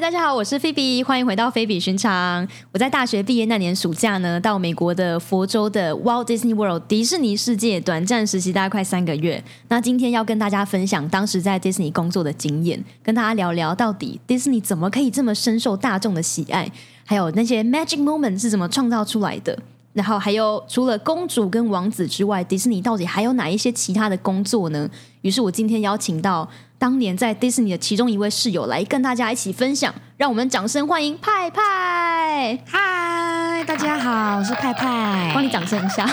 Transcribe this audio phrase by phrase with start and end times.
[0.00, 2.48] 大家好，我是菲比，欢迎回到菲比寻常。
[2.72, 9.44] 我在大学毕业那年暑假呢，到美国的佛州的 Walt Disney World 迪士尼世界短暂实习，大概快三个月。
[9.68, 16.72] 那今天要跟大家分享当时在迪士尼工作的经验，跟大家聊聊到底迪士尼怎么可以这么深受大众的喜爱，
[17.04, 19.58] 还有那些 magic moment 是怎么创造出来的。
[19.92, 24.88] 然后还有除了公主跟王子之外，迪士尼到底还有哪一些其他的工作呢？
[25.22, 32.58] 于是我今天邀请到当年在迪士尼的其中一位室友来跟大家一起分享，让我们掌声欢迎派派！
[32.66, 36.06] 嗨，大家好，我是派派，帮你掌声一下，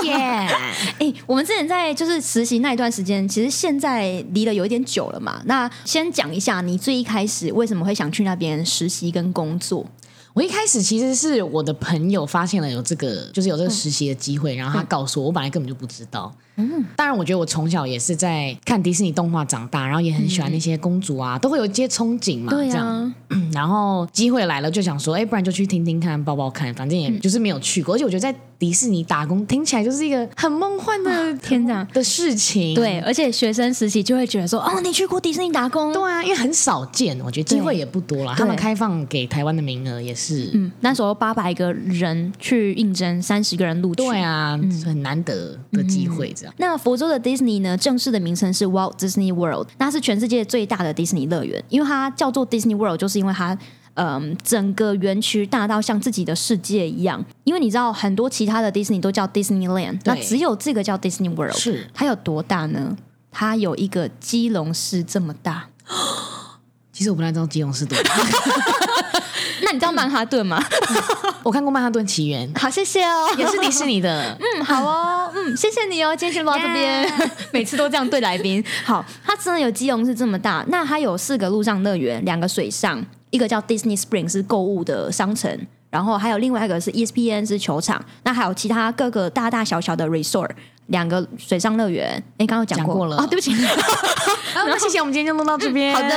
[0.00, 0.14] 谢谢。
[0.14, 5.40] 哎，我们之前在就是实习那一段时间，其实现在离了有一点久了嘛。
[5.44, 9.86] 那先讲一下你最一开始为什么会想去那边实习跟工作？
[10.34, 16.34] 我一开始其实是我的朋友发现了有这个，就是有这个实习的机会，然后他告诉我，我本来根本就不知道。
[16.56, 22.50] 嗯，当然，我觉得我从小也是在看迪士尼动画长大，然后也很喜欢那些公主啊，都会有一些憧憬嘛。
[22.50, 23.14] 对啊，
[23.52, 27.94] 然后机会来了，就想说，哎，不然就去听听看，抱抱看，反正也就是没有去过。
[27.94, 32.76] 而且我觉得在迪士尼打工听起来就是一个很梦幻的天哪的事情。
[32.76, 35.92] 对，而且学生时期就会觉得说，哦，你去过迪士尼打工？
[35.92, 38.36] 对啊，因为很少见，我觉得机会也不多了。
[38.36, 44.04] 他们开放给台湾的名额也是，嗯，那时候八百个人去应征，三十个人录取。
[44.04, 46.54] 对啊，很难得的机会，这样。
[46.58, 47.18] 那福州的。
[47.22, 51.62] Disney 呢，正式的名称是 Walt Disney World，那是全世界最大的迪士尼乐园。
[51.68, 53.56] 因为它叫做 Disney World，就是因为它，
[53.94, 57.24] 嗯，整个园区大到像自己的世界一样。
[57.44, 61.56] 因为你知道，很多其他的迪士尼都叫 Disneyland，那只有这个叫 Disney World。
[61.56, 62.96] 是它有多大呢？
[63.30, 65.68] 它有一个基隆市这么大。
[66.92, 68.10] 其实我不太知道基隆市多大。
[69.64, 70.62] 那你知道曼哈顿吗？
[71.42, 74.36] 我看过《曼哈顿起源》， 好，谢谢哦，也是迪士尼的。
[74.38, 78.62] 嗯，好哦，嗯，谢谢你哦，今天先到这边，每次都这样对来宾。
[78.84, 90.50] 好，它真的有基隆市这么大，那它有四个陆上乐园，两个水上，一个叫 Disney Spring 是购物的商城，然后还有另外一个是 ESPN 是球场，那还有其他各个大大小小的 resort。
[90.88, 93.52] 两个水上乐园，哎，刚刚讲过了啊，对不起。
[94.52, 95.94] 然后谢谢，我们今天就录到这边。
[95.94, 96.08] 好的。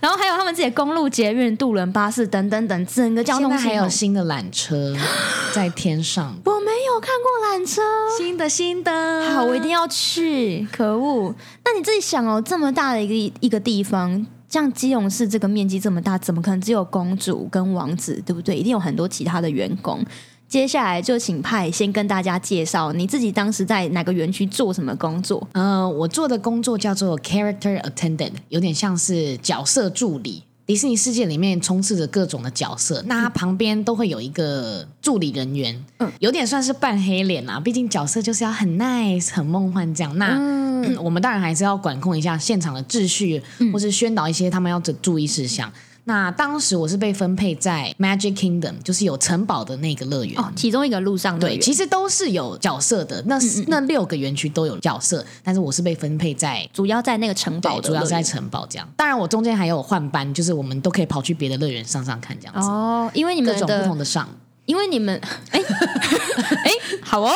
[0.00, 4.96] 然后还有他们自己的公路、捷运、渡轮、巴士等等等，整个交通还有新的缆车
[5.54, 6.34] 在天上。
[6.46, 7.82] 我没有看过缆车，
[8.18, 9.30] 新的新的。
[9.30, 10.66] 好，我一定要去。
[10.72, 11.32] 可恶！
[11.64, 18.56] 那你自己想哦，这么大的一个一个地方，像基隆市这个面积这么大，怎么可能只有公主跟王子，对不对？
[18.56, 19.98] 一定有很多其他的员工。
[20.46, 25.44] 接下来就请派先跟大家介绍你自己当时在哪个园区做什么工作。
[25.54, 30.43] 嗯，我做的工作叫做 character attendant，有点像是角色助理。
[30.66, 37.60] 迪士尼世界里面充斥着各种的角色，那他旁边都会有一个助理人员，嗯，有点算是半黑脸啊。
[37.60, 40.16] 毕竟角色就是要很 nice、很梦幻这样。
[40.16, 40.38] 那
[41.00, 43.42] 我们当然还是要管控一下现场的秩序，
[43.72, 45.70] 或是宣导一些他们要的注意事项。
[46.06, 53.22] 那当时我是被分配在 Magic Kingdom，就是有城堡的那个乐园，其中一个路上对，其实都是有角色的。
[53.26, 53.38] 那
[53.68, 58.86] 那六个园区都有角色，但是我是被分配在主要在那个城堡，主要在城堡这样。
[58.96, 62.68] 当然，我中间还有换班，就是我们都可以跑去别的乐园上上看这样子。
[62.68, 64.28] 哦，因为你们各种不同的上，
[64.66, 65.18] 因为你们
[65.52, 66.70] 哎哎
[67.02, 67.32] 好哦，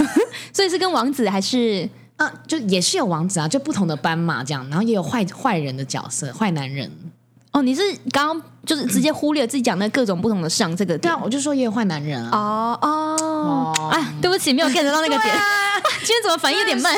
[0.54, 2.32] 所以是跟王子还是啊？
[2.46, 6.90] 就也是有王子啊，就不同的斑马这样，然后也有坏坏人的角色，坏男人。
[7.56, 7.80] 哦，你是
[8.12, 12.28] 刚刚就是直接忽略自己讲那各种不同的上这个对啊，我就说也有坏男人啊。
[12.30, 15.34] 哦哦，哎，对不起，没有 get 到那个点。
[16.04, 16.94] 今天怎么反应有点慢？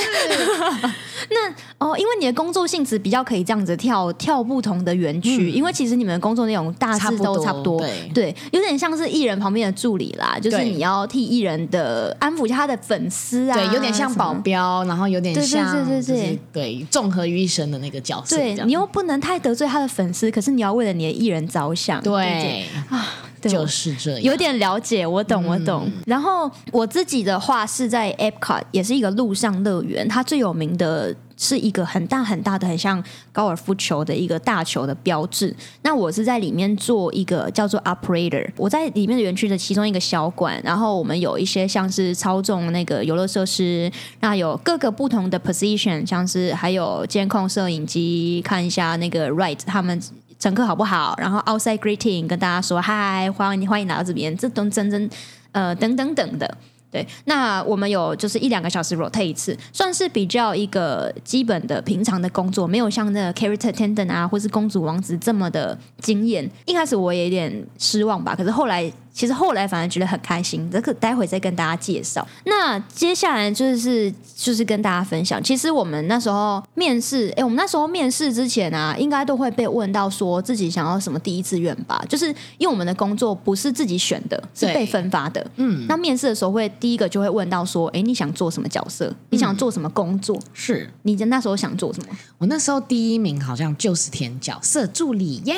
[1.30, 16.18] 那哦，因为你的工作性质比较可以这样子跳跳不同的园区，因为其实你们的工作内容大致都差不多，对，对有点像是艺人旁边的助理啦，就是你要替艺人的安抚一下他的粉丝啊，对，有点像保镖，然后有点像对对对。
[16.18, 22.64] 对对综合于一身的那个角色，对你又不能太得罪他的粉丝，可是你要为了你的艺人着想，对。
[22.88, 23.06] 啊。
[23.40, 25.88] 就是这样，有点了解，我懂，我懂。
[26.04, 33.02] 然后我自己的话是在 Epcot，也是一个陆上乐园，它最有名的是一个很大很大的，很像
[33.32, 35.54] 高尔夫球的一个大球的标志。
[35.82, 43.90] 那我是在里面做一个叫做 Operator，我在里面的园区的其中一个小馆，然后我们有一些像是操纵那个游乐设施，
[44.20, 49.98] 那有各个不同的 position，像是还有监控摄影机，看一下那个 Right 他们。
[50.40, 51.16] 乘客好不好？
[51.18, 55.10] 然后 outside greeting 跟大家说嗨，欢迎欢迎来到这边，这都真真
[55.50, 56.56] 呃等等等的。
[56.90, 66.50] 对，那我们有就是一两个小时 rotate 一次，算是比较一个基本的平常的工作，没有像那个 character attendant 啊，或是公主王子这么的惊艳。
[66.64, 68.90] 一开始我也有点失望吧，可是后来。
[69.18, 72.24] 其实后来反而觉得很开心，这个待会再跟大家介绍。
[72.44, 82.00] 那接下来就是就是跟大家分享，其实我们那时候面试，哎，我们那时候面试之前啊，应该都会被问到说自己想要什么第一志愿吧？
[82.08, 82.28] 就是
[82.58, 85.44] 因为我们的工作不是自己选的，是被分发的。
[85.56, 89.12] 嗯，那面试的时候会第一个就会问到说，哎，你想做什么角色？
[89.30, 90.40] 你想做什么工作？
[90.54, 92.16] 是你那时候想做什么？
[92.38, 95.56] 我那时候第一名好像就是填角色助理耶，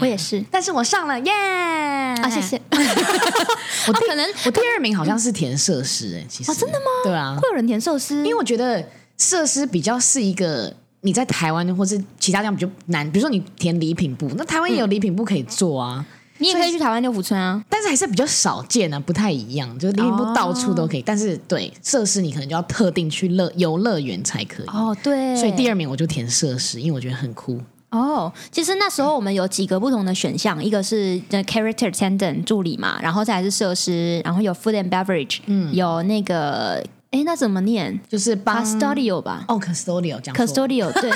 [0.00, 1.32] 我也是，但是我上了耶
[2.22, 2.62] 啊，谢谢。
[3.88, 6.86] 我可能我第二名好像是填设施哎，其实真的吗？
[7.04, 8.84] 对啊，会有人填设施，因为我觉得
[9.18, 16.04] 设施比较是一个你在台湾或是其他地方比较难，比如说你填礼品部，那台湾也有礼品部可以做啊，
[16.38, 24.66] 你也可以去台湾六福村啊，但是还是比较少见啊，不太一样，就是礼品部到处都可以，但是对设施你可能就要特定去乐游乐园才可以。
[24.66, 27.60] 哦，对，所以第二名我就填设施，因为我觉得很酷。
[27.92, 38.00] 哦，其实那时候我们有几个不同的选项，一个是 character attendant 助理嘛，然后再来是设施，然后有 food and beverage，嗯，有那个，哎，那怎么念？
[38.08, 39.44] 就是 custodial 吧？
[39.46, 41.10] 哦，custodial 讲 custodial 对，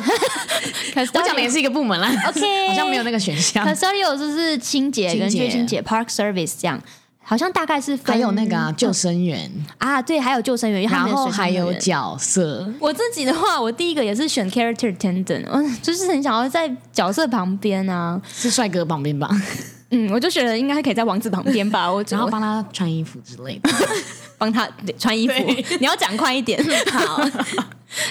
[1.14, 2.08] 我讲的也是一个部门啦。
[2.28, 3.66] OK，好像没有那个选项。
[3.66, 6.78] custodial 就是清洁跟清洁 park service 这样。
[7.28, 12.72] 好像大概是还有那个救生员啊，对，还有救生员，然后还有角色。
[12.78, 19.28] 我自己的话，我第一个也是选 character attendant，嗯，就是很想要在角色旁边啊，是帅哥旁边吧？
[19.90, 23.70] 嗯，我就觉得应该可以在王子旁边吧， 我然后帮他穿衣服之类的，
[24.38, 25.34] 帮他穿衣服。
[25.80, 26.62] 你要讲快一点，
[26.92, 27.20] 好。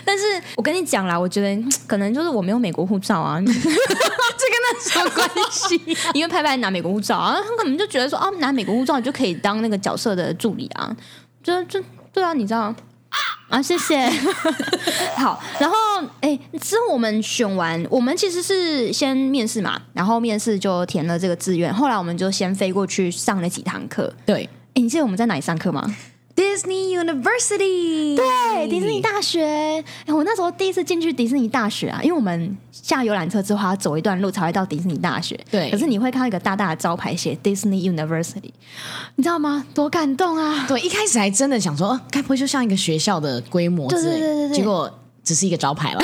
[0.03, 0.23] 但是
[0.55, 3.39] 我跟你讲啦，我觉得可能就是我没有美国护照啊，
[4.73, 5.79] 那什么关系？
[6.13, 10.95] 因为拍拍拿美国护照啊，他可能就觉得说啊，拿美国护照你就可以当那个角色的助理啊，
[11.43, 11.81] 就就
[12.11, 12.73] 对啊，你知道
[13.49, 13.61] 啊？
[13.61, 14.09] 谢谢。
[15.15, 15.75] 好，然后
[16.21, 24.11] 哎，之后我们选完，我们其实是先面试嘛，然后面试就填了这个志愿，后来我们就先飞过去上了几堂课。
[24.25, 25.95] 对，哎，你记得我们在哪里上课吗
[26.35, 29.83] ？Disney University，对，迪士尼大学。
[30.05, 35.39] 哎，我那时候第一次进去迪士尼大学啊，因为我们下游览车之后要走一段路才会到迪士尼大学。
[35.49, 38.51] 对，可是你会看到一个大大的招牌写 Disney University，
[39.15, 39.65] 你知道吗？
[39.73, 40.65] 多感动啊！
[40.67, 44.55] 对，一开始还真的想说，该不会就像一个学校的规模之类？
[44.55, 44.91] 结果
[45.23, 46.01] 只是一个招牌了。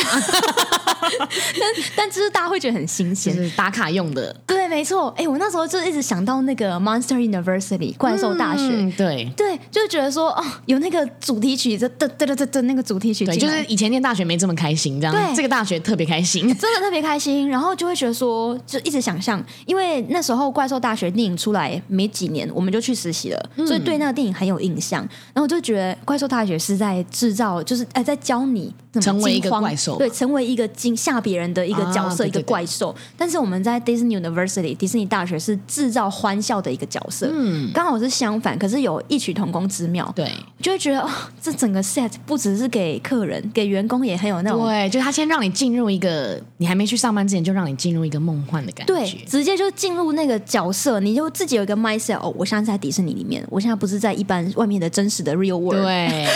[1.59, 4.35] 但但就是大家会觉得很新鲜，是打卡用的。
[4.45, 5.13] 对，没错。
[5.17, 8.91] 哎，我那时候就一直想到那个 Monster University 怪兽大学。
[8.97, 13.25] 对对，就是觉得说哦，有那个主题曲，这噔噔噔噔噔那个主题曲。
[13.25, 15.13] 对，就是以前念大学没这么开心，这样。
[15.13, 17.49] 对，这个大学特别开心， 真的特别开心。
[17.49, 25.01] 然后就会觉得说，就一直想象，因为那时候怪兽大学电影出来没几年，我们就去实习了，所以对那个电影很有印象。
[25.33, 32.93] 然后我就觉得怪兽大学是在制造，就是哎，在教你成为一个怪兽，对，成为一个惊吓别人的一个角色，一个怪兽。
[33.15, 40.11] 但是我们在 Disney University 迪士尼大学是制造欢笑的一个角色，嗯，刚好是相反，可是有异曲同工之妙。
[40.15, 40.29] 对，
[40.61, 41.09] 就会觉得哦，
[41.41, 56.27] 这整个 set 不只是给客人，给员工也很有那种，对，就他先让你进入一个，你还没去上班之前就让你进入一个梦幻的感觉，对，直接就进入那个角色，你就自己有一个 mindset，哦，我现在在迪士尼里面，我现在不是在一般外面的真实的 real world，对，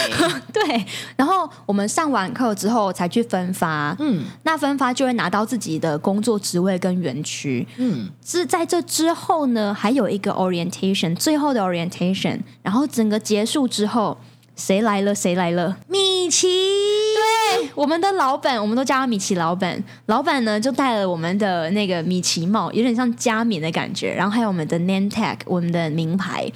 [0.52, 0.86] 对。
[1.16, 14.16] 然后我们上完课之后才去分发，嗯，那分发就会拿到自己的工作职位跟园区，嗯，是在这之后呢，还有一个 orientation，最后的 orientation，然后整个结束之后，
[14.54, 15.14] 谁来了？
[15.14, 15.76] 谁来了？
[15.88, 19.82] 米奇，对，我们的老板，我们都叫他米奇老板。
[20.06, 26.50] 老板呢，就戴了我们的那个米奇帽，有点像加冕的感觉，然后还有我们的 name tag，我们的名牌，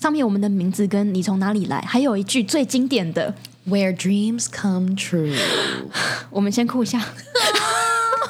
[0.00, 3.34] 上面我们的名字跟你从哪里来，还有一句最经典的
[3.66, 5.34] Where dreams come true。
[6.30, 7.02] 我们先哭一下。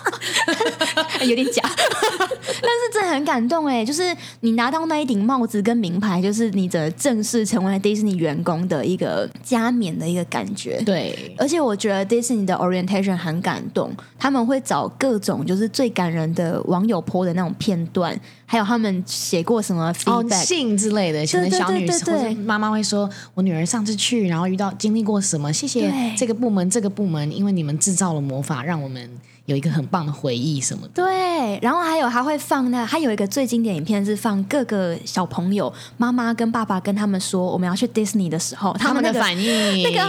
[1.26, 3.84] 有点假， 但是真的很感动哎！
[3.84, 10.80] 就是你拿到那一顶帽子跟名牌，就是你的正式成为迪士尼员工的一个加冕的一个感觉。
[10.82, 25.52] 对，而且我觉得迪士尼的 orientation 很感动，他们会找各种就是最感人的网友 po 的那种片段，还有他们写过什么 feedback 信之类的，可能小女生妈妈会说：“我女儿上次去，然后遇到经历过什么？
[25.52, 29.08] 谢谢这个部门，这个部门，因为你们制造了魔法，让我们。”
[29.46, 40.00] 有一个很棒的回忆什么的，对，然后还有还会放那，还有一个最经典影片是放各个小朋友妈妈跟爸爸跟他们说我们要去 Disney 的时候，他们的反应，那个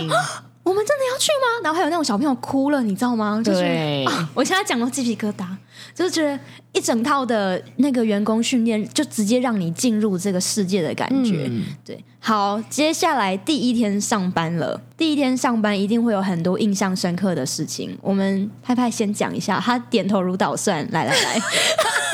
[0.63, 1.63] 我们真的要去吗？
[1.63, 3.42] 然后还有那种小朋友哭了，你知道吗？
[3.44, 5.46] 对，我现在讲到鸡皮疙瘩。
[5.95, 6.37] 就是觉得
[6.73, 11.49] 一整套的那个员工训练，就直接让你进入这个世界的感觉。
[11.85, 14.79] 对，好，接下来第一天上班了。
[14.97, 17.97] 第一天上班一定会有很多印象深刻的事情。
[18.01, 20.85] 我们派派先讲一下，他点头如捣蒜。
[20.91, 21.41] 来来来。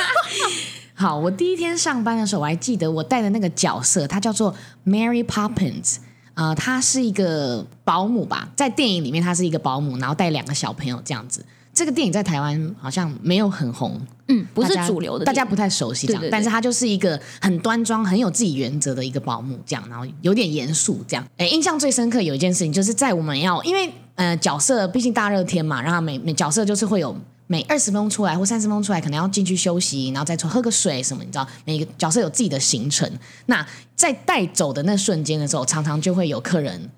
[0.94, 4.54] 好，我第一天上班的时候，我还记得我带的那个角色，她叫做
[4.86, 5.98] Mary Poppins。
[6.36, 11.44] 呃，她是一个保姆吧，在电影里面她是一个保姆，然后带两个小朋友这样子。
[11.74, 16.22] 这个电影在台湾好像没有很红，嗯，不是主流的，大家不太熟悉这样。
[16.22, 21.26] 对对对但是她就是一个很端庄、很有自己原则的一个保姆，这样，然后有点严肃这样。
[21.38, 27.16] 哎，印象最深刻有一件事情，就是在我们要因为呃角色毕竟大热天嘛，然后每每角色就是会有。
[27.48, 33.12] 每二十分钟出来或三十分钟出来，可能要进去休息，然后再出喝个水什么，你知道，每个角色有自己的行程。
[33.48, 36.90] 那在带走的那瞬间的时候，常常就会有客人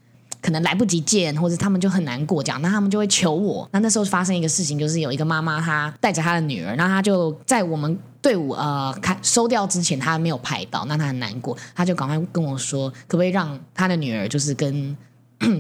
[0.44, 3.68] 可能来不及见，或者他们就很难过，这样，那他们就会求我。
[3.72, 14.96] 那那时候发生一个事情，就是有一个妈妈，她带着她的女儿，那她就在我们队伍呃开收掉之前，她没有拍到，那她很难过，她就赶快跟我说，可不可以让她的女儿就是跟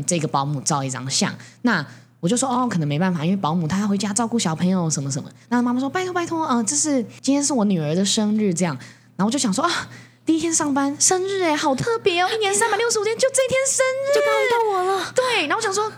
[0.05, 1.33] 这个保姆照一张相？
[1.61, 1.85] 那
[2.19, 5.29] 我就说哦，可能没办法，因为保姆她要回家照顾小朋友什么什么。
[5.47, 8.77] 那妈妈说拜托拜托，呃，这是今天是我女儿的生日，这样。
[9.15, 9.71] 然后我就想说啊，
[10.25, 15.11] 第一天上班生日哎，好特别哦，一年三百六十五天就这天生日，就刚遇到我了。
[15.13, 15.91] 对，然后我想说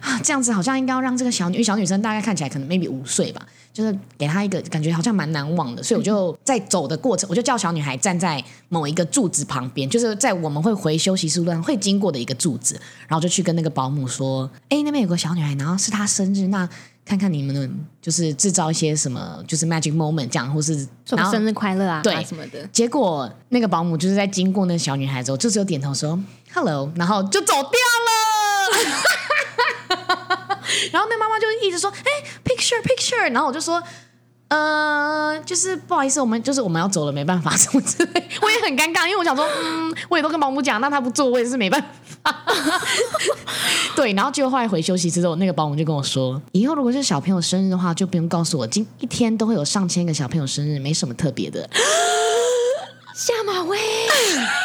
[0.00, 16.68] 啊，这样子好像应该要让这个小女小女生大概看起来可能 maybe 五岁吧，就是给她一个感觉好像蛮难忘的，所以我就在走的过程，我就叫小女孩站在某一个柱子旁边，就是在我们会回休息室路上会经过的一个柱子，然后就去跟那个保姆说，哎，那边有个小女孩，然后是她生日，那
[17.04, 22.66] 看看你们能就是制造一些什么，就是 magic moment 这样，或是然后生日快乐啊，对啊什么的。
[22.68, 26.18] 结果那个保姆就是在经过那个小女孩之后，就只有点头说
[26.54, 27.68] “hello”， 然后就走掉了。
[30.90, 32.10] 然后那妈妈就一直说：“哎、
[32.42, 33.82] p i c t u r e picture。”然后我就说
[34.52, 41.82] ：“呃，就是不好意思，我们就是我们要走了，没办法什么之类。”我也很尴尬，因为我想说，嗯，我也都跟保姆讲，那他不做，我也是没办
[42.22, 42.34] 法。
[43.96, 51.66] 对，然后结果后来回休息之后，那个保姆就跟我说：“以后如果是小朋友生日的话，就不用告诉我，今一天都会有上千个小朋友生日，没什么特别的。”
[53.16, 53.78] 下马威，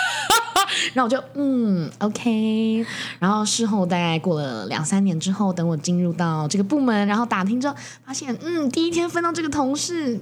[0.98, 2.84] 然后我就嗯，OK。
[3.20, 10.20] 然后事后大概过了两三年之后，等我进入到这个部门，然后打听之后，发现嗯，第一天分到这个同事，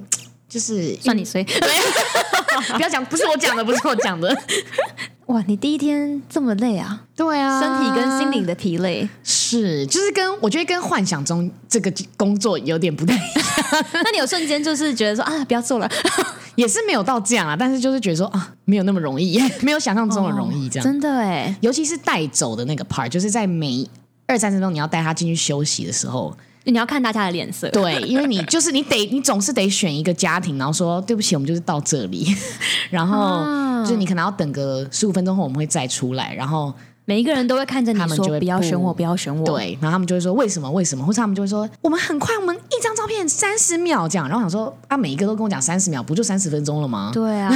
[0.49, 1.45] 就是算你衰。
[2.75, 4.35] 不要讲，不是我讲的，不是我讲的。
[5.27, 9.07] 哇，你第一天这么累啊，对啊，身体跟心灵的疲累。
[9.23, 13.45] 是，就是跟我觉得跟幻想中这个工作有点不太一样，
[14.03, 15.89] 那你有瞬间就是觉得说啊，不要做了，
[16.53, 20.83] 也是没有到这样啊，但是就是觉得说啊，没有那么容易，没有想象中的容易这样。
[20.83, 23.89] 真的哎，尤其是带走的那个 part，就是在每
[24.27, 27.69] 二三十分钟你要带他进去休息的时候，你要看大家的脸色。
[27.69, 32.27] 对，因为你 就是你得你总是得选一个家庭，然后说对不起，我们就是到这里，
[32.89, 36.73] 然后啊就是你可能要等个十五分钟后我们会再出来，然后
[37.05, 47.11] 每一个人都会看着你说他们就会不不要选我，不要选我。，对，然后他们就会说为什么为什么，或者他们就会说我们很快，我们一张照片三十秒这样，然后我想说啊，每一个都跟我讲三十秒，不就三十分钟了吗？
[47.13, 47.53] 对啊，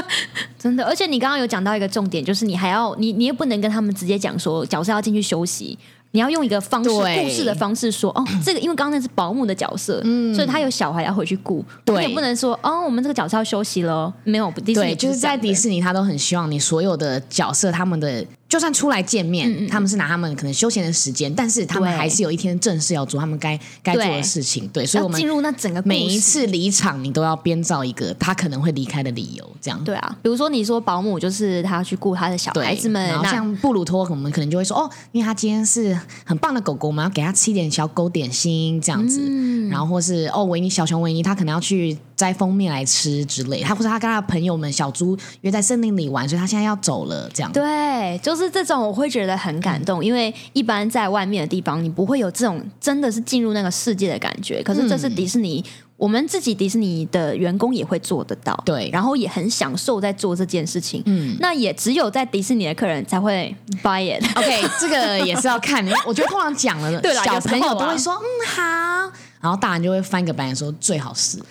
[0.58, 0.84] 真的。
[0.84, 5.78] 而且你刚刚有讲到一个重点，就是你还要你你也不能跟他们直接讲说角色要进去休息。
[6.12, 10.02] 你要用一个方式，故事的方式说哦， 这个因为刚刚那是保姆的角色，
[10.34, 11.96] 所以他有小孩要回去顾，嗯对。
[12.04, 24.66] 你也不能说哦，我们这个角色要休息了，没有，迪士尼对，就是在迪，士尼，他都很希望你所有的角色，他们的就算出来见面，他们是拿他们可能休闲的时间，但是他们还是有一天正事要做，他们该该做的事情。
[24.72, 29.84] 对，所以我们进入那整个每一次离场，你都要编造一个他可能会离开的理由，这样。
[29.84, 39.20] 对啊，比如说你说保姆就是他要去顾他的小孩子们，然后那像布鲁托，我们可能就会说哦，因为他今天是很棒的狗狗，我们要给他吃一点小狗点心这样子。
[39.22, 47.52] 嗯然后或是哦，维尼小熊维尼，他可能要去摘蜂蜜来吃之类，他或者他跟他的朋友们小猪约在森林里玩，所以他现在要走了这样。
[47.52, 54.60] 对，就是这种我会觉得很感动，因为一般在外面的地方，你不会有这种真的是进入那个世界的感觉。
[54.64, 55.64] 可是这是迪士尼，
[55.96, 61.00] 我们自己迪士尼的员工也会做得到，对然后也很享受在做这件事情。
[61.06, 64.24] 嗯，那也只有在迪士尼的客人才会 buy it。
[64.36, 71.38] OK，这个也是要看，我觉得通常讲了， 对了小朋友都会说嗯好，然后大人就会翻个白眼说最好是。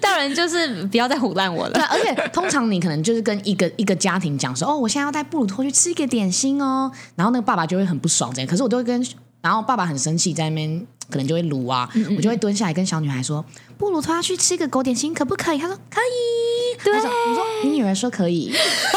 [0.00, 1.88] 大人就是不要再唬烂我对，了。
[1.88, 9.06] 而且通常你可能就是跟一个一个家庭讲说，哦，我现在要带布鲁托去吃一个点心哦，然后那个爸爸就会很不爽这样，可是我都会跟，
[9.40, 13.44] 然后爸爸很生气，在那边可能就会撸啊，我就会蹲下来跟小女孩说，
[13.78, 15.58] 布鲁托要去吃一个狗点心，可不可以？
[15.58, 16.82] 他说可以。
[16.84, 17.10] 对我说
[17.64, 18.52] 你女儿说可以，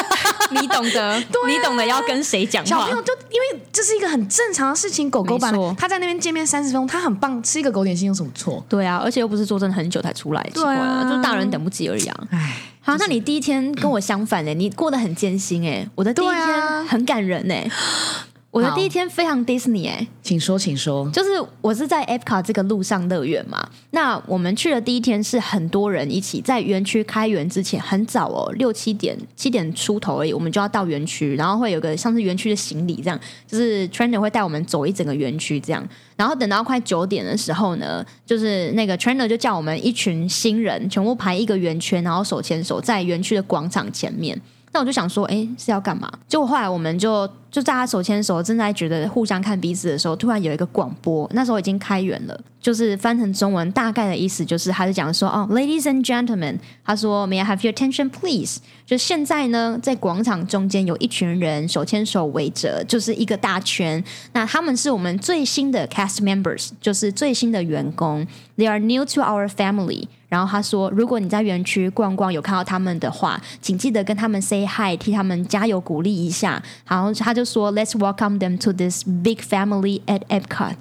[0.51, 1.17] 你懂得，
[1.47, 2.89] 你懂得要跟谁讲话小朋。
[2.91, 8.63] 友就因为这是一个很正常的事情，狗狗版他在那边见面三十分钟，他很棒，吃一个狗点心有什么错？
[8.67, 12.23] 对啊，而且又不是坐真的很久才出来，奇怪对啊就是大人等不及而已啊。
[12.31, 17.67] 唉，好，那你第一天跟我相反呢、你过得很艰辛哎、我的第一天很感人哎、
[18.51, 21.07] 我的第一天非常 Disney 哎、请说，请说。
[21.11, 21.29] 就是
[21.61, 44.41] 我是在 Epcot 这个路上乐园嘛，那我们去的第一天是很多人一起在园区开园之前很早哦，六七点七点出头而已，我们就要到园区，然后会有个像是园区的行李这样，就是 trainer 会带我们走一整个园区这样，然后等到快九点的时候呢，就是那个 trainer 就叫我们一群新人全部排一个圆圈，然后手牵手在园区的广场前面。
[44.71, 46.07] 那我就想说，哎，是要干嘛？
[46.27, 58.59] 结果后来我们就就大家手牵手，正在觉得互相看彼此的时候，突然有一个广播，那时候已经开园了，就是翻成中文，大概的意思就是，他就讲说，哦，Ladies and gentlemen，他说，May I have your attention, please？
[58.85, 64.03] 就现在呢，在广场中间有一群人手牵手围着，就是一个大圈。
[64.33, 68.25] 那他们是我们最新的 cast members，就是最新的员工
[68.57, 70.05] ，They are new to our family。
[70.27, 76.61] 然后他说，如果你在园区逛逛有看到他们的话，请记得跟他们 say hi，替他们加油鼓励一下。
[76.87, 80.75] 然后他就说，Let's welcome them to this big family at Epcot。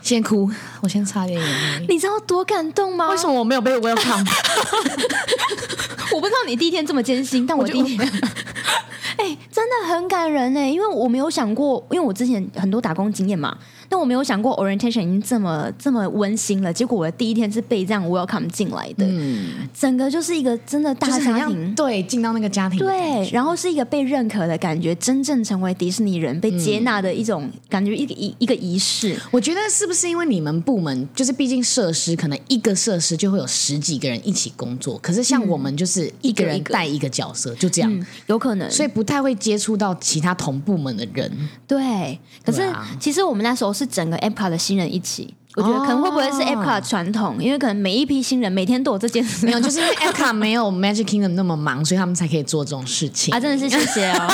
[0.00, 1.86] 先哭，我先擦点眼泪。
[1.88, 3.10] 你知道多感动吗？
[3.10, 4.24] 为什么我没有被 welcome？
[6.14, 8.00] 我不知道你第一天这么艰辛，但我第一天，
[9.18, 13.56] 哎、真的很感人哎，因为我没有想过，因为我之前很多打工经验嘛，
[13.88, 16.72] 但我没有想过 orientation 已经这么这么温馨了。
[16.72, 21.74] 结果我的第一天是被这样 welcome 进来的，嗯整个就是一个真的大家庭。
[21.74, 29.16] 对进到那个家庭对，然后是一个被认可的感觉，真正成为迪士尼人、被接纳的一种感觉，一个一一个仪式。
[29.30, 41.30] 我觉得是不是因为你们部门就是毕竟设施可能一个设施就会有十几个人一起工作，可是像我们就是一个人带一个角色，就这样，嗯，有可能，所以不太会接触到其他同部门的人。
[41.66, 46.54] 对，可是、啊其实我们那时候是整个 Epcot 的新人一起，我觉得可能会不会是哦。
[46.54, 49.46] Epcot 传统，因为可能每一批新人每天都有这件事。
[49.46, 53.34] 没有，就是因为 epa 没有 Magic Kingdom 那么忙，所以他们才可以做这种事情。
[53.34, 54.28] 啊，真的是谢谢哦。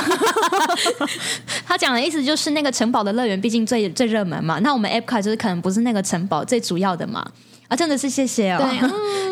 [1.67, 7.27] 他讲的意思就是那个城堡的乐园毕竟最最热门嘛，那我们 Epcot 就是可能不是那个城堡最主要的嘛。
[7.69, 8.59] 啊，真的是谢谢哦，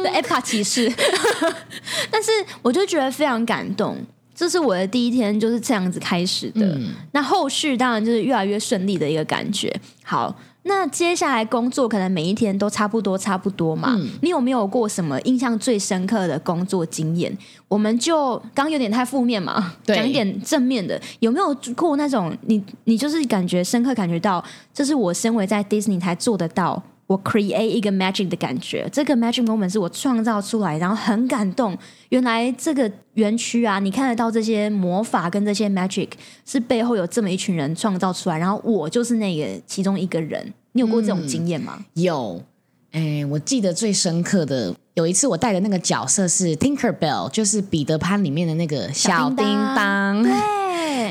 [0.02, 0.90] 对 Epcot 骑士。
[2.10, 2.30] 但是
[2.62, 3.96] 我就觉得非常感动，
[4.40, 6.80] 这是我的第一天就是这样子开始的。
[7.12, 9.70] 那后续当然就是越来越顺利的一个感觉。
[10.02, 13.94] 好，那接下来工作可能每一天都差不多差不多嘛。
[14.22, 17.36] 你有没有过什么印象最深刻的工作经验？
[17.68, 20.98] 我们就刚刚有点太负面嘛，讲一点正面的。
[21.18, 26.82] 有没有过那种你你就是感觉深刻感觉到，这是我身为在 Disney 才做得到。
[27.10, 31.76] 我 create 一个 magic 的感觉，这个 magic moment 是我创造出来，然后很感动。
[32.10, 36.08] 原来这个园区啊，你看得到这些魔法跟这些 magic
[36.46, 40.54] 是背后有这么一群人创造出来，然后我就是那个其中一个人。
[40.70, 41.84] 你有过这种经验吗？
[41.94, 42.40] 有，
[42.92, 49.44] 哎，我记得最深刻的有一次，我带的那个角色是 Tinker Bell，就是彼得潘里面的那个小叮
[49.74, 50.22] 当。
[50.22, 50.30] 对，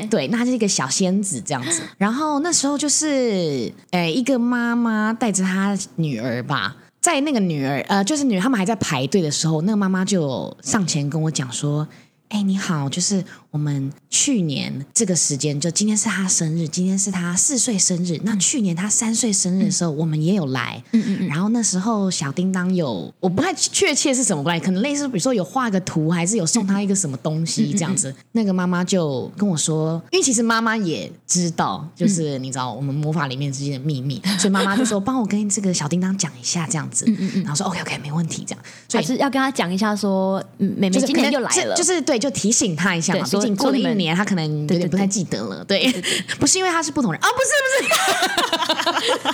[0.08, 1.82] 对，那她是一个小仙子这样子。
[1.98, 11.86] 然后那时候就是，诶，一个妈妈带着她女儿吧，在那个女儿呃，就是女儿他们还在排队的时候，那个妈妈就上前跟我讲说
[12.30, 18.18] ：“哎，你好，就是我们去年这个时间，就今天是他生日，今天是他四岁生日。
[18.22, 20.82] 那去年他三岁生日的时候，我们也有来。
[20.92, 28.14] 嗯嗯嗯，然后那时候小叮当有，我不太确切是什么关系，可能类似比如说有画个图，还是有送他一个什么东西这样子。
[28.32, 37.04] 那个妈妈就跟我说，因为其实妈妈也知道，就是你知道我们魔法里面之间的秘密，所以妈妈就说帮我跟这个小叮当讲一下这样子。
[37.08, 43.26] 嗯嗯然后说 OK OK 没问题这样，所以还是要跟他讲一下说，嗯，妹妹今天又来了，就就是对，就提醒他一下嘛。
[43.40, 45.64] 竟过了一年，他可能有点不太记得了。
[45.64, 45.90] 对，
[46.38, 47.68] 不是因为他是不同人啊，不是不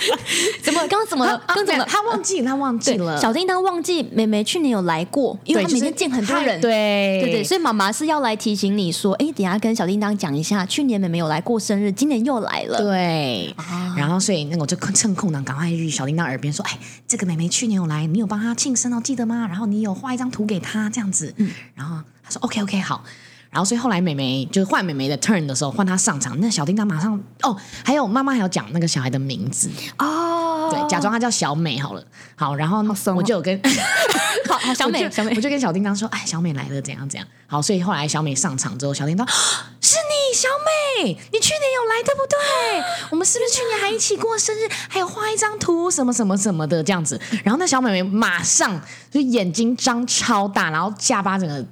[0.05, 3.19] 是， 怎么刚刚怎么刚怎么他忘记了，他忘记了。
[3.19, 6.59] 小叮当忘记妹妹去年有来过，因为对就是她每天见很多人。
[6.61, 12.77] 对对对，所以妈妈是要来提醒你说，哎，等下跟小叮当讲一下，去年妹妹有来过生日，今年又来了。
[12.77, 13.53] 对，
[13.95, 19.47] 然后所以那我就趁空档赶快去小叮当耳边说：“哎，这个妹妹去年有来，你有帮她庆生哦，记得吗？
[19.47, 21.33] 然后你有画一张图给她这样子。”
[21.75, 23.03] 然后她说：“OK OK 好。”
[23.57, 29.67] 然后所以后来妹妹就是换妹妹的 turn 的时候，换她上场，那小叮当马上哦，还有妈妈还要讲那个小孩的名字，
[29.97, 32.03] 哦，对，假装她叫小美好了。
[32.35, 33.59] 好，然后怂哦我就有跟
[34.47, 39.27] 好好小美小美我就跟小叮当说：“哎，小美来了，怎样怎样。”好，所以后来小美上场之后，小叮当
[39.81, 40.47] 是你，小
[41.03, 42.37] 美，你去年有来对不对？
[43.09, 47.19] 我们是不是去年还一起过生日，还有画一张图，什么什么什么的这样子？
[47.43, 51.65] 然后那小美眉马上就眼睛张超大，然后下巴整个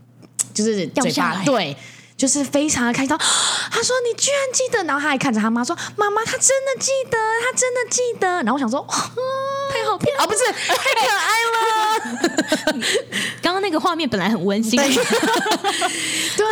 [0.56, 1.78] 就是嘴掉下来巴对。
[2.18, 8.88] 就是非常的开心， 她说你居然记得，然后她还看着她妈说：“妈妈，她真的记得，她真的记得。”然后我想说，哇
[9.70, 11.60] 太好骗啊，不是太可爱了。
[13.44, 14.96] 刚刚那个画面本来很温馨， 对啊，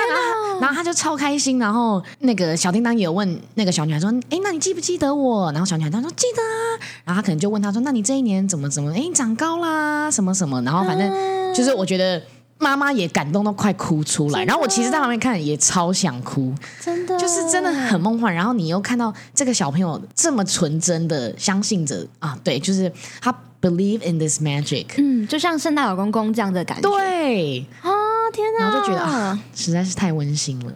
[0.10, 8.92] 然后然后他就超开心，然后那个小叮当也有问那个小女孩说：“哎，那你记不记得我？”然后小女孩她说：“记得啊。”然后他可能就问他说：“那你这一年怎么怎么？
[8.94, 11.10] 哎，长高啦，什么什么？”然后反正
[11.54, 12.22] 就是我觉得
[12.64, 14.44] 妈妈也感动到快哭出来。
[14.46, 18.34] 然后我其实在旁边看也超想哭，真的就是真的很梦幻。
[18.34, 26.90] 然后你又看到这个小朋友这么纯真的相信着啊，对，就是他 believe in this magic，嗯，就像圣诞老公公这样的感觉。
[26.90, 27.90] 对，啊，
[28.32, 28.66] 天哪！
[28.66, 30.72] 然后就觉得啊，实在是太温馨了。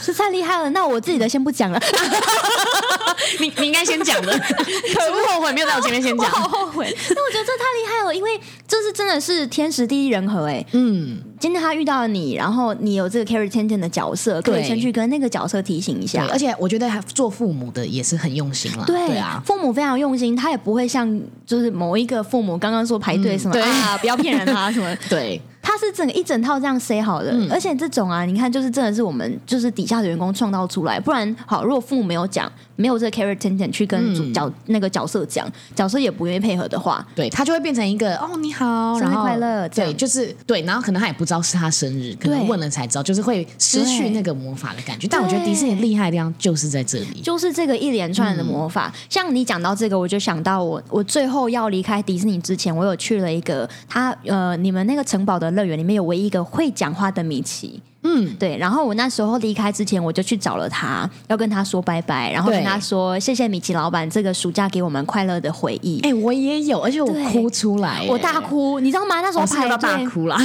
[0.00, 0.68] 是太厉害了。
[0.70, 1.80] 那我自己的先不讲了，
[3.40, 6.30] 你你应该先讲的， 是不是后悔没有在我前面先我讲？
[6.32, 6.86] 好 后悔。
[7.10, 10.64] 那我觉得这太厉害了，因为这是真的是天时地利人和哎。
[10.72, 16.26] 嗯，今天他遇到了你，然后你有这个 Carrie Tanton 的角色，可以先去跟那个角色提醒一，下。
[16.30, 18.84] 而且我觉得还做父母的也是很用心了。
[18.84, 21.08] 对啊，父母非常用心，他也不会像
[21.46, 27.46] 就是某一个父母刚刚说排队什么、嗯对啊，不要骗人啊什么，对，他是整个一整套这样塞好的，嗯。
[27.52, 45.08] 而且这种啊，你看就是真的是我们就是底下的员工创造出来，不然好，如果父母没有讲，没有这个 character tension 去跟主嗯角、那个角色讲，角色也不愿意配合的话，对他就会变成一个哦你好，生日快乐对，就是对，然后可能他也不知道是他生日，可能对问了才知道，就是会失去那个魔法的感觉。
[45.10, 48.92] 但我觉得迪士尼厉害的地方就是在这里，就是这个一连串的魔法。
[49.10, 57.82] 像你讲到这个，我就想到我我最后要离开迪士尼之前，我有去了一个他呃你们那个城堡的乐园里面有唯一一个会讲话的米奇。
[58.02, 66.00] 嗯，对，然后我那时候离开之前，我就去找了他，要跟他说拜拜，然后跟他说谢谢米奇老板这个暑假给我们快乐的回忆。
[66.02, 69.20] 哎，我也有，而且我哭出来，我大哭，你知道吗？
[69.20, 70.38] 那时候我大哭啦。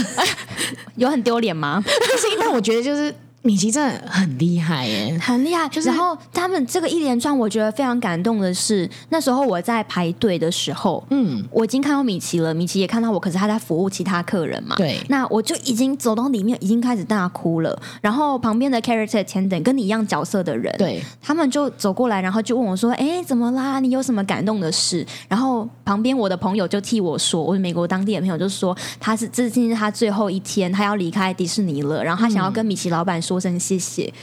[0.96, 1.84] 有很丢脸吗？
[1.86, 3.14] 但是，但我觉得就是
[3.44, 5.68] 米奇真的很厉害耶，很厉害。
[5.68, 14.78] 就是然后他们这个一连串，我觉得非常感动的是，那时候我在排队的时候，嗯，我已经看到米奇了，米奇也看到我，可是他在服务其他客人嘛。
[14.78, 17.78] 对那我就已经走到里面，已经开始大哭了。
[18.02, 23.82] 然后旁边的 character attendant 跟你一样角色的人，对，他们就走过来，然后就问我说：“哎，怎么啦？
[23.82, 34.14] 你有什么感动的事？”然后旁边我的朋友就替我说，我美国当地的朋友就说，他是这是今天他最后一天，他要离开迪士尼了，然后他想要跟米奇老板说声谢谢。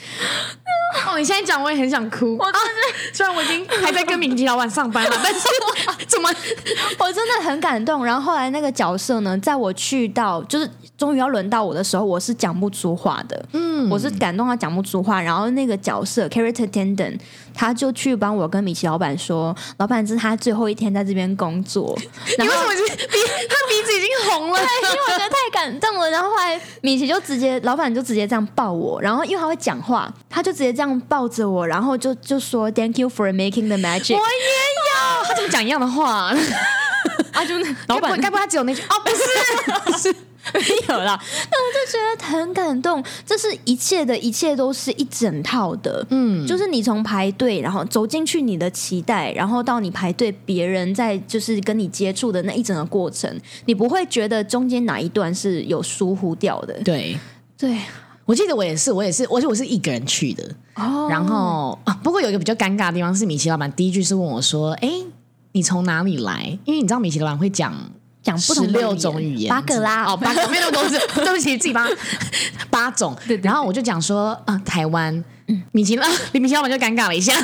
[1.07, 2.37] 哦，你现在讲我也很想哭。
[2.37, 5.41] 我真的，虽然我已经还在跟明基老板上班了， 但是
[6.09, 6.29] 怎么？
[6.99, 8.05] 我真的很感动。
[8.05, 10.69] 然后后来那个角色呢，在我去到就是
[10.99, 13.45] 终于要轮到我的时候，我是讲不出话的。
[13.53, 17.19] 嗯，我是感动到讲不出话，然后那个角色 character attendant
[17.61, 21.95] 他就去帮我跟米奇老板说，老板这是他最后一天在这边工作，
[22.39, 23.19] 然后你为什么是 鼻？
[23.51, 24.59] 他鼻子已经红了。
[24.59, 26.09] 对， 因为我觉得太感动了。
[26.09, 34.21] 然后后来米奇就直接，老板就直接这样抱我，然后因为他会讲话，他就直接这样抱着我，然后就就说 Thank you for making the magic 我。
[34.21, 36.33] 也有，他怎么讲一样的话？
[37.35, 37.55] 啊，就
[37.89, 38.81] 老板该不会该只有那句？
[38.85, 40.15] 哦，不是，不是。
[40.55, 43.03] 没 有啦，那我就觉得很感动。
[43.27, 53.35] 这是一切的一切都是一整套的，嗯，就是你从排队，然后走进去你的期待，然后到你排队，别人在就是跟你接触的那一整个过程，
[53.67, 56.75] 你不会觉得中间哪一段是有疏忽掉的。
[56.83, 57.19] 对。
[57.59, 57.77] 对，
[58.25, 60.43] 我记得我也是，我也是，而且我是一个人去的。
[60.77, 64.89] 哦然后啊，不过有一个比较尴尬的地方是，米奇老板第一句是问我说：“哎，
[65.53, 67.75] 你从哪里来？”因为你知道米奇老板会讲
[68.23, 71.87] 讲不同六种语言，八个啦，哦，八个没有那么多字， 对不起，自己八
[72.69, 73.17] 八种。
[73.27, 75.25] 对对然后我就讲说，啊、台湾，
[75.73, 77.35] 米奇老 米奇老板就尴尬了一下，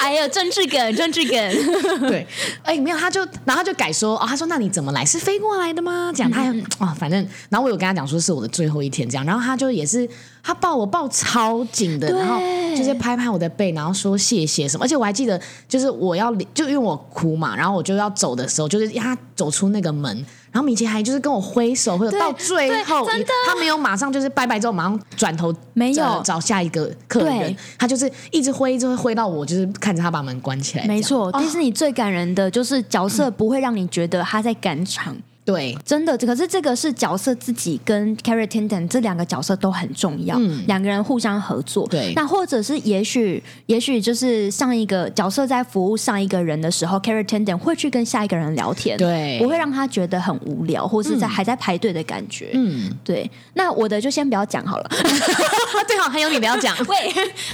[0.00, 1.30] 哎呀，政治梗，政治梗，
[2.08, 2.26] 对，
[2.62, 5.04] 哎，没有，他就然后他就改说，哦，他说那你怎么来？
[5.04, 6.12] 是飞过来的吗？
[6.14, 6.62] 这样，他嗯。
[6.78, 10.08] 哦，反正，然后我有跟他讲说是我的最后一天这样，然后他就也是
[10.42, 12.38] 他抱我抱超紧的，然后
[12.76, 23.26] 就是拍拍我的背，然后说谢谢什么，而且我还记得就是我要就因为我哭嘛，然后我就要走的时候，就是他走出那个门，然后米奇还就是跟我挥手，或者到最后真的。
[23.46, 26.02] 他没有马上就是拜拜之后马上转头没有。
[26.02, 35.16] 呃找下一个客人，他就是一直挥，一直挥挥到我就是看着他把门关起来，没错，迪士尼最感人的就是角色不会让你觉得他在赶场。
[35.44, 35.76] 对。
[35.84, 41.86] 真的，可是这个是角色自己跟 character attendant 这两个角色都很重要，嗯两个人互相合作。
[41.88, 52.50] 对那或者是也许，也许就是上一个角色在服务上一个人的时候，character attendant 会去跟下一个人聊天，对不会让他觉得很无聊，或是在、还在排队的感觉。
[52.54, 54.84] 嗯，对，那我的就先不要讲好了。
[54.90, 56.96] 啊，对好，还有你不要讲， 喂，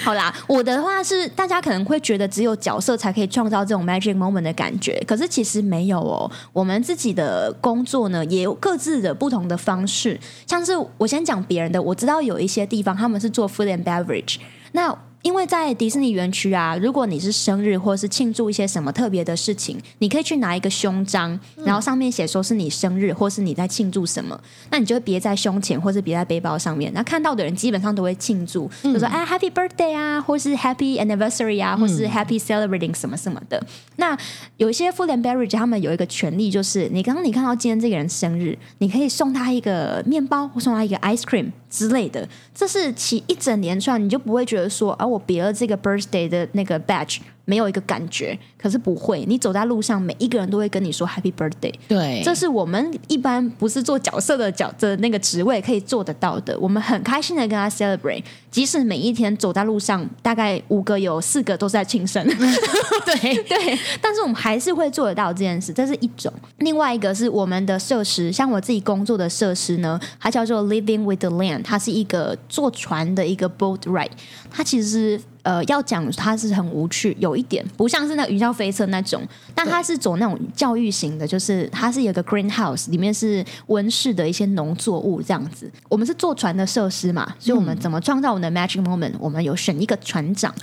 [0.05, 6.31] 好啦，我的话是大家可能会觉得只有角色才可以创造这种 magic moment 的感觉，可是其实没有哦。
[6.53, 10.21] 我们自己的工工作呢，也有各自的不同的方式。
[10.47, 14.37] 像是我先讲别人的，我知道有一些地方他们是做 food and beverage，
[14.73, 24.39] 那因为在迪士尼园区啊，如果你是生日或是庆祝一些什么特别的事情，你可以去拿一个胸章，然后上面写说是你生日或是你在庆祝什么，
[24.71, 33.63] 那你就会别在胸前或是别在背包上面，那看到的人基本上都会庆祝，就说哎 Happy Birthday 啊，或是 Happy Anniversary 啊，或是 Happy Celebrating 什么什么的。
[33.97, 34.17] 那
[34.57, 51.75] 有一些 Food and Beverage 他们有一个权利，就是你刚刚你看到今天这个人生日，你可以送他一个面包或送他一个 ice cream 之类的，这是起一整连串，你就不会觉得说啊，我别了这个 birthday 的那个 badge 没有一个感觉，可是不会，你走在路上，每一个人都会跟你说 Happy Birthday。
[51.89, 56.57] 对，这是我们一般不是做角色的角的那个职位可以做得到的。
[56.61, 62.25] 我们很开心的跟他 celebrate，即使每一天走在路上，大概五个有四个都是在庆生。
[63.05, 66.33] 对 对，但是我们还是会做得到这件事，这是一种。
[66.59, 74.13] 另外一个是我们的设施，像我自己工作的设施呢，它叫做 Living with the Land，它是一个坐船的一个 boat ride，
[74.49, 75.21] 它其实。
[75.43, 79.23] 呃，要讲它是很无趣，有一点不像是那云霄飞车那种，
[79.55, 85.71] 但它是走那种教育型的，就是它是有个 greenhouse，里面是温室的一些农作物这样子。
[85.89, 89.13] 我们是坐船的设施嘛，所以我们怎么创造我们的 magic moment？
[89.19, 90.55] 我们有选一个船长，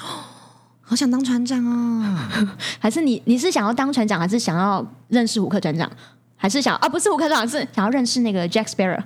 [0.82, 2.30] 好想当船长啊！
[2.80, 5.92] 还是你你是想要当船长，还是想要认识胡克船长，
[6.36, 9.02] 还是想啊不是胡克船长，是想要认识那个 Jack Sparrow？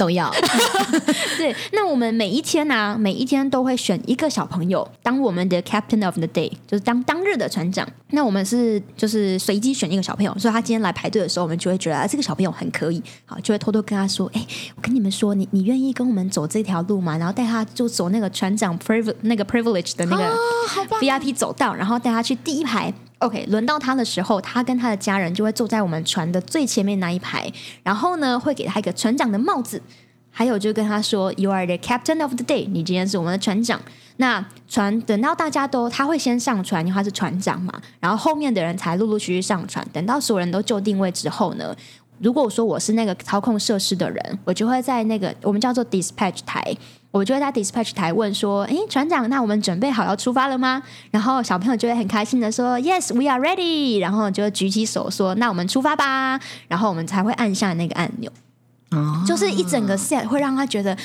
[0.00, 0.32] 都要
[1.36, 7.86] 对，那我们每一天呢，每一天都会选一个小朋友当我们的 Captain of the Day，就是当当日的船长。
[8.12, 17.18] 那我们是就是随机选一个小朋友，所以他今天来排队的时候，我们就会觉得啊，这个小朋友很可以，好，就会偷偷跟他说：“哎，我跟你们说，你你愿意跟我们走这条路吗？
[17.18, 20.34] 然后带他就走那个船长 privilege 那个 privilege 的那个
[20.98, 27.52] VIP 走道，然后带他去第一排。” OK，轮到他的时候，他跟他的家人就会坐在我们船的最前面那一排，
[27.82, 29.82] 然后呢，会给他一个船长的帽子，
[30.30, 33.78] 还有就跟他说：“You are the captain of the day，你今天是我们的船长。”
[34.16, 39.86] 那船等到大家都，他会先上船，因为他是船长嘛，然后后面的人才陆陆续续上船。
[39.92, 41.76] 等到所有人都就定位之后呢，
[42.20, 46.74] 如果说我是那个操控设施的人，我就会在那个我们叫做 dispatch 台。
[47.10, 58.30] 我就会在 dispatch 台问说：“诶，船长，那我们准备好要出发了吗？”然后小朋友就会很开心的说：“Yes, we are ready。”然后就举起手说：“那我们出发吧。”然后我们才会按下那个按钮。
[58.92, 60.96] 哦，就是一整个 set 会让他觉得。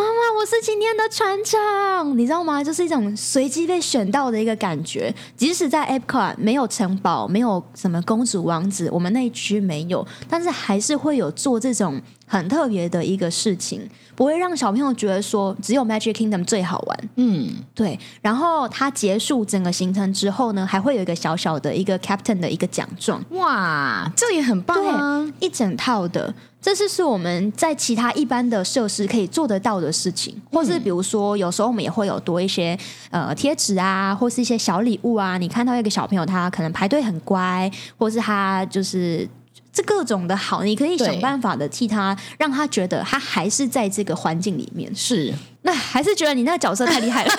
[0.00, 2.64] 妈妈，我是今天的船长，你知道吗？
[2.64, 5.14] 就是一种随机被选到的一个感觉。
[5.36, 13.86] 即使在 Epcot 没有城堡，没有什么公主王子，我们那一区没有，但是还是会有做这种很特别的一个事情，
[14.16, 17.08] 不会让小朋友觉得说只有 Magic Kingdom 最好玩。
[17.16, 17.98] 嗯，对。
[18.22, 23.22] 然后他结束整个行程之后呢，还会有一个小小的一个 Captain 的一个奖状。
[23.32, 25.30] 哇，这也很棒啊！
[25.40, 26.34] 一整套的。
[26.62, 32.78] 这是是我们在其他一般的设施可以做得到的事情，或是比如说，有时候我们也会有多一些
[33.10, 35.38] 呃贴纸啊，或是一些小礼物啊。
[35.38, 39.26] 你看到一个小朋友，他可能排队很乖，或是他就是
[39.72, 44.94] 这各种的好，你可以想办法的替他，让他觉得他还是在这个环境里面。
[44.94, 47.32] 是，那还是觉得你那个角色太厉害了，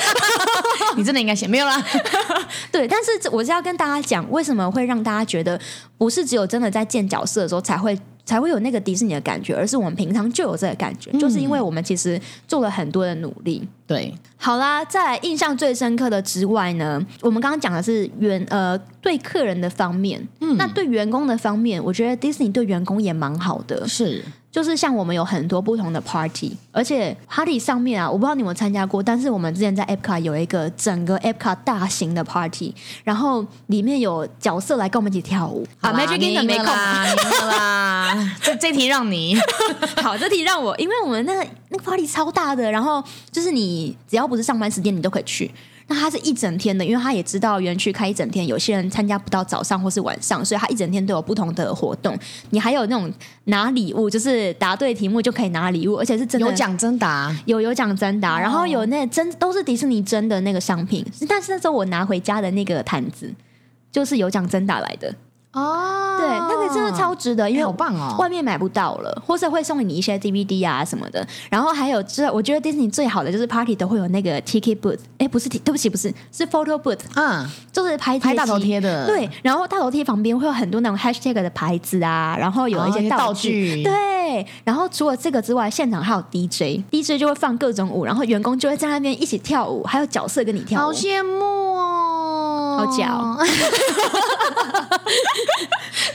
[0.97, 1.79] 你真的应该写没有啦。
[2.71, 5.62] 对，但是我是要跟大家讲，为什么会让大家觉得
[5.99, 7.95] 不是只有真的在建角色的时候才会。
[8.25, 13.67] 才会有那个迪士尼的感觉，而是我们平常就有这个感觉，就是因为我们其实做了很多的努力。
[13.86, 24.23] 对，好啦，在印象最深刻的之外呢，我们刚刚讲的是员呃对客人的方面，嗯，那对员工的方面，我觉得迪士尼对员工也蛮好的，是。
[24.52, 35.66] 就是像我们有很多不同的 party，而且 party 上面啊，我不知道你们参加过，但是我们之前在 Epcot 有一个整个 Epcot 大型的 party，然后里面有角色来跟我们一起跳舞。
[35.80, 38.36] 啊，Magic Kingdom 没空啦， 赢啦。
[38.42, 39.38] 这这题让你，
[40.04, 45.50] 好，这题让我，因为我们那个那个 party 超大的，然后就是你只要不是上班时间，你都可以去。
[45.91, 52.17] 那他是一整天的，因为他也知道园区开一整天，有些人参加不到早上或是晚上，所以他一整天都有不同的活动。
[52.51, 53.12] 你还有那种
[53.45, 61.06] 拿礼物，就是答对题目就可以拿礼物，而且是真的有奖真答，有有奖真答，然后有那真都是迪士尼真的那个商品。
[61.27, 63.30] 但是那时候我拿回家的那个毯子，
[63.91, 65.13] 就是有奖真答来的。
[65.54, 71.26] 哦，对，那个真的超值得，因为好棒哦，外面买不到了，或者会送给你一些 DVD 啊什么的。
[71.50, 79.30] 然后还有，这我觉得迪士尼最好的就是 Party 都会有那个 Ticket Booth，哎，不是，对不起，不是，是 Photo Booth，嗯，就是拍拍大头贴的，对。
[79.44, 84.46] 然后大头贴旁边会有很多那种 Hashtag 的牌子啊，然后有一些道具，对。
[84.64, 91.70] 然后除了这个之外，现场还有 DJ，DJ 就会放各种舞，然后员工就会在那边一起跳舞，还有角色跟你跳舞，好羡慕
[92.88, 93.38] 脚，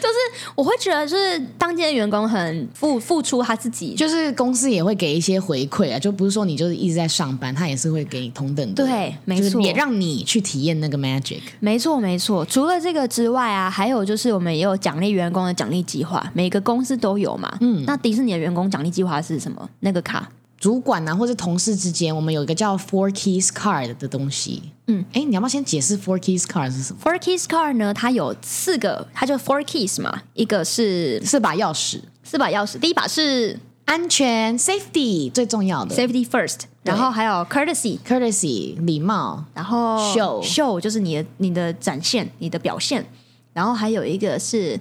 [0.01, 0.15] 就是
[0.55, 11.41] 我会觉得，就是当今的员工很付付出他自己，就是公司也会给一些回馈啊，就不是说你就是一直在上班，他也是会给你同等的，对没错就是也让你去体验那个 magic。
[11.61, 12.45] 没错，没错。
[12.45, 17.57] 除了这个之外啊，还有就是我们也有奖励员工的奖励计划，每个公司都有嘛。
[17.61, 19.69] 嗯，那迪士尼的员工奖励计划是什么？
[19.81, 20.29] 那个卡。
[20.59, 24.63] 主管啊，或者同事之间，我们有一个叫 Four Keys Card 的东西。
[24.89, 38.77] 嗯，哎，你要不要先解释 Four Keys Card 是什么？Four Keys Card 呢，它有四个，它就 Four Keys 嘛，一个是四把钥匙，四把钥匙，第一把是安全 Safety 最重要的 Safety First，然后还有 Courtesy，Courtesy
[38.85, 43.05] 礼貌，然后 Show Show 就是你的你的展现，你的表现，
[43.53, 44.79] 然后还有一个是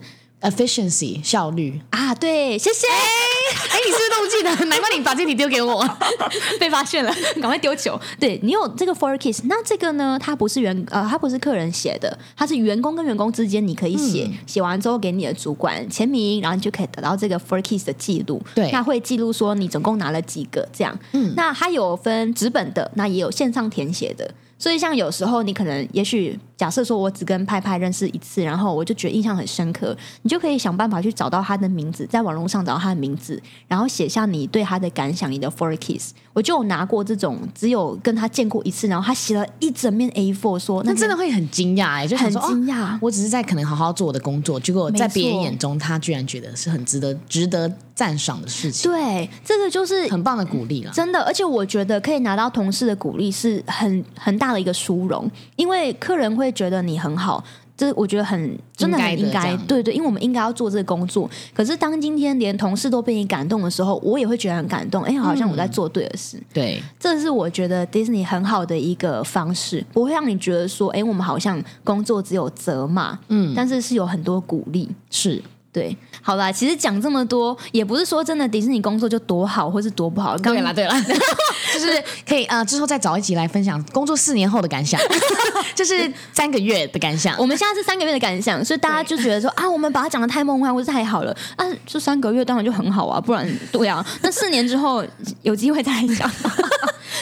[0.50, 1.80] Efficiency 效率。
[1.90, 2.88] 啊，对，谢谢。
[2.88, 4.50] 哎，你是不是都不记得？
[4.68, 5.86] 难怪你把这题丢给我。
[6.60, 8.00] 被发现了， 赶快丢球。
[8.20, 10.18] 对你有这个 four kiss，那这个呢？
[10.22, 18.42] 它不是员呃，它不是客人写的，它是员工跟员工之间你可以写，嗯写完之后给你的主管签名，然后你就可以得到这个 four kiss 的记录。
[18.54, 20.98] 对那会记录说你总共拿了几个这样。
[21.14, 24.30] 嗯，那它有分纸本的，那也有线上填写的。
[24.58, 36.14] 所以，像有时候你可能，也许假设说我只跟派派认识一次，然后我就觉得印象很深刻，你就可以想办法去找到他的名字，在网络上找到他的名字，然后写下你对他的感想，你的 four kiss。
[36.34, 42.98] 我就有拿过这种，只有跟他见过一次，然后他写了一整面 A4，说那真的会很惊讶哎，就很惊讶。
[43.02, 50.92] 我只是在可能好好做我的工作，结果在别人眼中，他居然觉得是很值得、值得赞赏的事情，对，这个就是很棒的鼓励了。
[50.92, 57.44] 真的，而且我觉得可以拿到同事的鼓励是很很大的一个殊荣，因为客人会觉得你很好。
[57.78, 61.30] 这我觉得很真的很应该，对对，因为我们应该要做这个工作。
[61.54, 65.04] 可是当今天连同事都被你感动的时候，我也会觉得很感动。
[65.04, 66.42] 哎，好像我在做对的事。
[66.54, 74.90] 对，这是我觉得 Disney 很好的一个方式，不会让你觉得说，哎，我们好像工作只有责骂，嗯，但是是有很多鼓励。
[75.10, 80.38] 是对，好啦，其实讲这么多，也不是说真的迪士尼工作就多好，或是多不好。
[80.38, 80.96] 刚对啦，对啦，
[81.74, 85.00] 就是可以呃，之后再找一集来分享工作四年后的感想，
[85.76, 87.38] 就是三个月的感想。
[87.38, 95.06] 我们现在是三个月的感想，所以大家就觉得说啊，我们把它讲的太梦幻或是太好了啊，就三个月当然就很好啊，不然对啊，那四年之后
[95.42, 96.30] 有机会再来讲。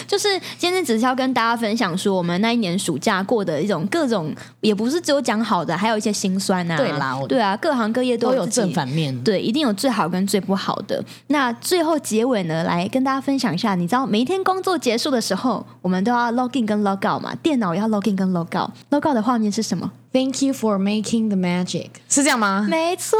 [0.07, 6.75] 就是今天只是要跟大家分享说，我们那一年暑假过的一种各种，也不是只有讲好的，还有一些心酸啊。
[6.75, 11.03] 对啦我对啊，各行各业都都有正反面，对，一定有最好跟最不好的。
[11.27, 18.71] 那最后结尾呢，来跟大家分享一下，你知道每一天工作结束的时候，我们都要 log in 跟 log out 嘛，电脑也要 log in 跟 log out。
[18.89, 22.65] log out 的画面是什么？Thank you for making the magic，是这样吗？
[22.69, 23.17] 没错，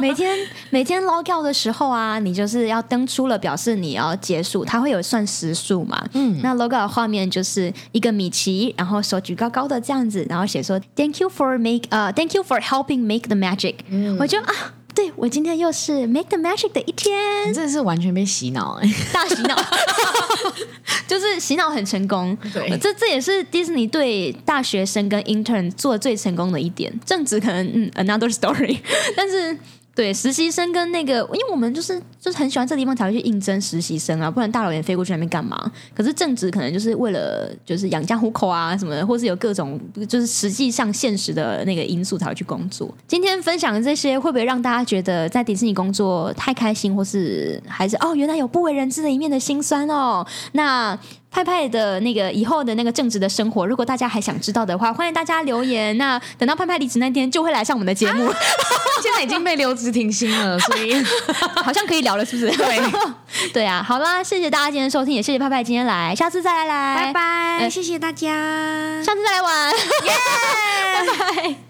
[0.00, 0.36] 每天
[0.70, 6.04] 每天 log out 的时候啊，你就是要登出了，表示你要结束，它会有算时数嘛。
[6.14, 13.76] 嗯，那 log out 的画面就是一个米奇，然后手举高高的这样子，然后写说 Thank you for make 呃、Thank you for helping make the magic、
[14.18, 14.74] 我就啊。
[14.98, 19.56] 对我今天又是 make the magic 的一天，你真的是完全被洗脑哎、大洗脑，
[21.06, 22.36] 就是洗脑很成功。
[22.52, 22.76] 对。
[22.78, 26.92] 这这也是迪士尼对大学生跟 intern 做最成功的一点。
[27.06, 28.76] 正职可能嗯 another story，
[29.16, 29.56] 但是
[29.98, 35.60] 对实习生跟那个，因为我们就是就是很喜欢这地方才会去应征实习生啊，不然大老远飞过去那边干嘛？
[35.92, 39.76] 可是正职可能就是为了就是养家糊口啊什么的，或是有各种
[40.08, 42.94] 就是实际上现实的那个因素才会去工作。
[43.08, 50.24] 今天分享的这些会不会让大家觉得在迪士尼工作太开心，或是还是哦原来有不为人知的一面的辛酸哦？
[50.52, 50.96] 那
[51.30, 55.96] 派派的那个以后的那个正直的生活，如果大家还想知道的话，欢迎大家留言。
[55.98, 58.32] 那等到派派离职那天，就会来上我们的节目，
[59.02, 60.94] 现在已经被留职停薪了，所以
[61.62, 62.56] 好像可以聊了，是不是？
[62.56, 62.80] 对，
[63.52, 63.84] 对啊。
[63.86, 68.28] 好啦，谢谢大家今天收听，也谢谢派派今天来，下次再来来，拜拜，呃谢谢大家。
[69.02, 70.12] 下次再来玩，耶，
[71.06, 71.67] 拜拜。